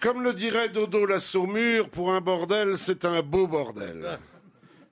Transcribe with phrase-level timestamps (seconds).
[0.00, 4.18] Comme le dirait Dodo la Saumure, pour un bordel, c'est un beau bordel.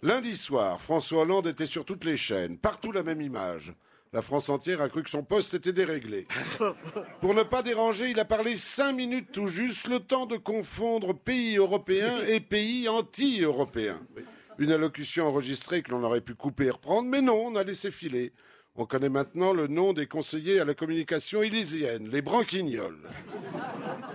[0.02, 3.72] Lundi soir, François Hollande était sur toutes les chaînes, partout la même image.
[4.12, 6.26] La France entière a cru que son poste était déréglé.
[7.22, 11.14] Pour ne pas déranger, il a parlé cinq minutes tout juste, le temps de confondre
[11.14, 14.00] pays européens et pays anti-européens.
[14.58, 17.90] Une allocution enregistrée que l'on aurait pu couper et reprendre, mais non, on a laissé
[17.90, 18.32] filer.
[18.76, 23.08] On connaît maintenant le nom des conseillers à la communication élyséenne, les branquignols.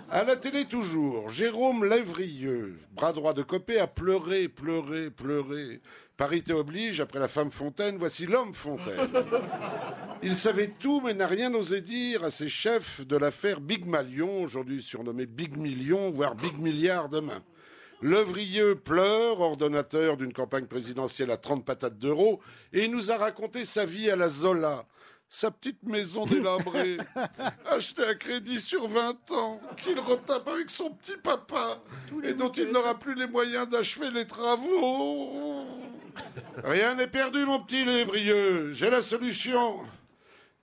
[0.09, 5.81] À la télé toujours, Jérôme Lévrieux, bras droit de Copé, a pleuré, pleuré, pleuré.
[6.17, 9.09] Parité oblige, après la femme Fontaine, voici l'homme Fontaine.
[10.23, 14.43] Il savait tout, mais n'a rien osé dire à ses chefs de l'affaire Big Malion,
[14.43, 17.41] aujourd'hui surnommé Big Million, voire Big Milliard demain.
[18.01, 22.41] Levrieux pleure, ordonnateur d'une campagne présidentielle à 30 patates d'euros,
[22.73, 24.85] et il nous a raconté sa vie à la Zola.
[25.35, 26.97] Sa petite maison délabrée,
[27.65, 31.81] achetée à crédit sur 20 ans, qu'il retape avec son petit papa,
[32.23, 35.65] et dont il n'aura plus les moyens d'achever les travaux.
[36.63, 38.73] Rien n'est perdu, mon petit Lévrieux.
[38.73, 39.79] J'ai la solution.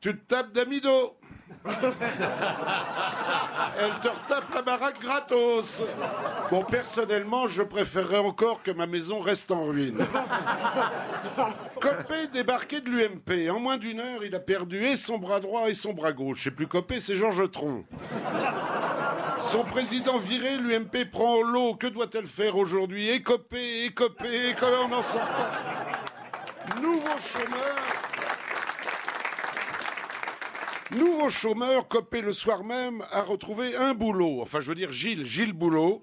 [0.01, 1.17] Tu te tapes d'amido.
[3.79, 5.83] Elle te retape la baraque gratos.
[6.51, 9.99] Bon, personnellement, je préférerais encore que ma maison reste en ruine.
[11.81, 13.51] Copé débarqué de l'UMP.
[13.51, 16.41] En moins d'une heure, il a perdu et son bras droit et son bras gauche.
[16.45, 17.85] C'est plus Copé, c'est Georges Tron.
[19.43, 21.75] Son président viré, l'UMP prend au lot.
[21.75, 23.11] Que doit-elle faire aujourd'hui?
[23.11, 26.81] Écoper, écoper, écoper, on n'en sort pas.
[26.81, 28.10] Nouveau chômeur.
[30.97, 34.41] Nouveau chômeur, Copé le soir même, a retrouvé un boulot.
[34.43, 36.03] Enfin, je veux dire Gilles, Gilles Boulot.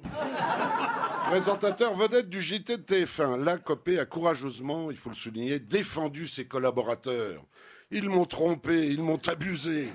[1.30, 3.44] Présentateur vedette du JT de TF1.
[3.44, 7.44] Là, Copé a courageusement, il faut le souligner, défendu ses collaborateurs.
[7.92, 9.90] Ils m'ont trompé, ils m'ont abusé.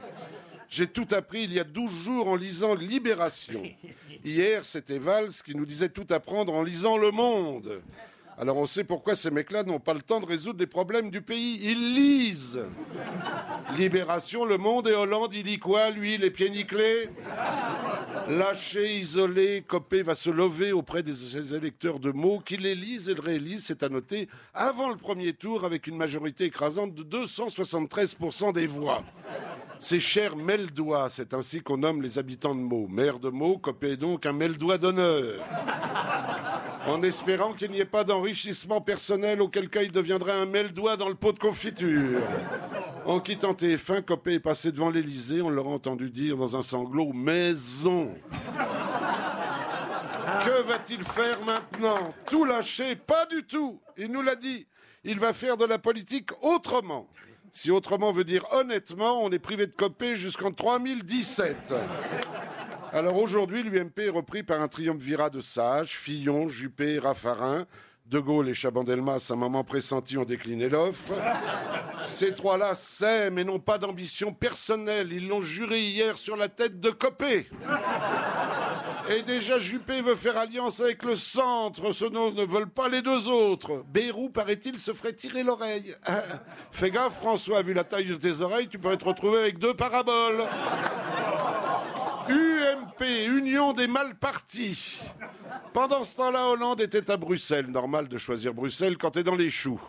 [0.68, 3.62] J'ai tout appris il y a 12 jours en lisant Libération.
[4.24, 7.82] Hier, c'était Valls qui nous disait tout apprendre en lisant Le Monde.
[8.38, 11.20] Alors on sait pourquoi ces mecs-là n'ont pas le temps de résoudre les problèmes du
[11.20, 11.60] pays.
[11.62, 12.64] Ils lisent.
[13.76, 17.08] Libération, Le Monde et Hollande, il lit quoi, lui, les pieds nickelés?
[18.28, 23.08] Lâché, isolé, Copé va se lever auprès de ses électeurs de mots qui les lisent
[23.08, 27.02] et le réalisent, c'est à noter, avant le premier tour avec une majorité écrasante de
[27.02, 29.02] 273% des voix.
[29.78, 32.86] C'est cher Meldois, c'est ainsi qu'on nomme les habitants de Meaux.
[32.88, 35.40] Maire de Meaux, Copé est donc un Meldois d'honneur.
[36.86, 41.08] En espérant qu'il n'y ait pas d'enrichissement personnel, auquel cas il deviendrait un Meldois dans
[41.08, 42.20] le pot de confiture.
[43.04, 47.12] En quittant TF1, Copé est passé devant l'Elysée, on l'aura entendu dire dans un sanglot
[47.12, 48.14] Maison
[50.44, 52.14] Que va-t-il faire maintenant?
[52.26, 54.66] Tout lâcher Pas du tout Il nous l'a dit.
[55.04, 57.08] Il va faire de la politique autrement.
[57.52, 61.56] Si autrement veut dire honnêtement, on est privé de Copé jusqu'en 3017.
[62.94, 67.64] Alors aujourd'hui, l'UMP est repris par un triumvirat de sages, Fillon, Juppé, Raffarin.
[68.04, 71.14] De Gaulle et Chabandelmas, à un moment pressenti, ont décliné l'offre.
[72.02, 75.10] Ces trois-là s'aiment et n'ont pas d'ambition personnelle.
[75.10, 77.48] Ils l'ont juré hier sur la tête de Copé.
[79.08, 81.92] Et déjà, Juppé veut faire alliance avec le centre.
[81.92, 83.82] Ce nom ne veulent pas les deux autres.
[83.90, 85.94] Bérou, paraît-il, se ferait tirer l'oreille.
[86.72, 89.74] Fais gaffe, François, vu la taille de tes oreilles, tu pourrais te retrouver avec deux
[89.74, 90.44] paraboles.
[92.28, 94.98] UMP, Union des mal partis.
[95.72, 97.66] Pendant ce temps-là, Hollande était à Bruxelles.
[97.66, 99.80] Normal de choisir Bruxelles quand t'es dans les choux.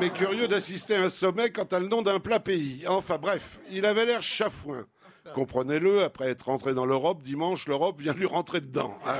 [0.00, 2.84] Mais curieux d'assister à un sommet quand t'as le nom d'un plat pays.
[2.88, 4.86] Enfin bref, il avait l'air chafouin.
[5.34, 8.98] Comprenez-le, après être rentré dans l'Europe, dimanche, l'Europe vient lui rentrer dedans.
[9.06, 9.14] hein.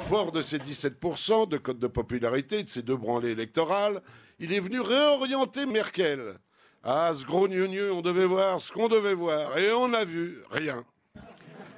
[0.00, 4.00] Fort de ses 17% de cote de popularité, de ses deux branlées électorales,
[4.38, 6.38] il est venu réorienter Merkel.
[6.82, 9.58] Ah, ce gros gneu on devait voir ce qu'on devait voir.
[9.58, 10.84] Et on a vu rien.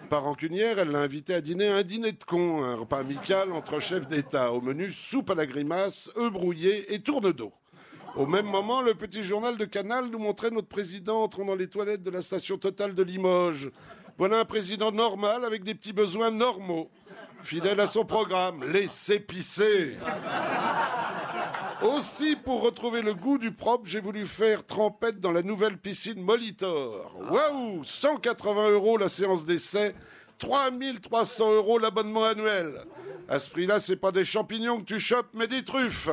[0.09, 3.81] Par rancunière, elle l'a invité à dîner un dîner de cons, un repas amical entre
[3.81, 4.53] chefs d'État.
[4.53, 7.53] Au menu, soupe à la grimace, œufs brouillés et tourne d'eau.
[8.15, 11.69] Au même moment, le petit journal de Canal nous montrait notre président entrant dans les
[11.69, 13.71] toilettes de la station totale de Limoges.
[14.19, 16.91] Voilà un président normal avec des petits besoins normaux.
[17.43, 19.97] Fidèle à son programme, laissez pisser.
[21.85, 26.23] Aussi, pour retrouver le goût du propre, j'ai voulu faire trempette dans la nouvelle piscine
[26.23, 27.13] Molitor.
[27.31, 29.95] Waouh 180 euros la séance d'essai,
[30.39, 32.85] 3300 euros l'abonnement annuel.
[33.29, 36.09] À ce prix-là, c'est pas des champignons que tu chopes, mais des truffes.